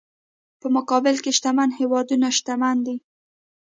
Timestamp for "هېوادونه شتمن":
1.79-2.77